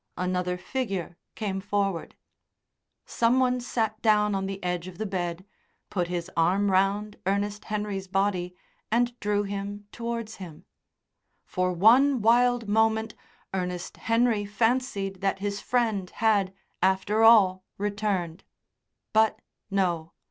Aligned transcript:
Another 0.17 0.57
figure 0.57 1.15
came 1.35 1.61
forward. 1.61 2.15
Some 3.05 3.39
one 3.39 3.59
sat 3.61 4.01
down 4.01 4.33
on 4.33 4.47
the 4.47 4.63
edge 4.63 4.87
of 4.87 4.97
the 4.97 5.05
bed, 5.05 5.45
put 5.91 6.07
his 6.07 6.27
arm 6.35 6.71
round 6.71 7.17
Ernest 7.27 7.65
Henry's 7.65 8.07
body 8.07 8.55
and 8.91 9.15
drew 9.19 9.43
him 9.43 9.87
towards 9.91 10.37
him. 10.37 10.65
For 11.45 11.71
one 11.71 12.19
wild 12.19 12.67
moment 12.67 13.13
Ernest 13.53 13.97
Henry 13.97 14.43
fancied 14.43 15.21
that 15.21 15.37
his 15.37 15.61
friend 15.61 16.09
had, 16.09 16.51
after 16.81 17.21
all, 17.23 17.63
returned. 17.77 18.43
But 19.13 19.39
no. 19.69 20.13